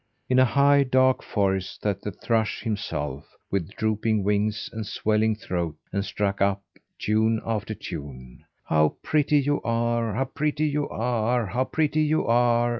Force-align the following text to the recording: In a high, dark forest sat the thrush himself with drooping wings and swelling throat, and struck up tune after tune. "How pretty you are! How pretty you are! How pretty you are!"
In 0.29 0.39
a 0.39 0.45
high, 0.45 0.81
dark 0.81 1.21
forest 1.21 1.83
sat 1.83 2.01
the 2.01 2.09
thrush 2.11 2.63
himself 2.63 3.35
with 3.51 3.69
drooping 3.75 4.23
wings 4.23 4.67
and 4.73 4.83
swelling 4.87 5.35
throat, 5.35 5.75
and 5.93 6.03
struck 6.03 6.41
up 6.41 6.63
tune 6.97 7.39
after 7.45 7.75
tune. 7.75 8.43
"How 8.65 8.95
pretty 9.03 9.37
you 9.41 9.61
are! 9.61 10.15
How 10.15 10.25
pretty 10.25 10.65
you 10.67 10.89
are! 10.89 11.45
How 11.45 11.65
pretty 11.65 12.01
you 12.01 12.25
are!" 12.25 12.69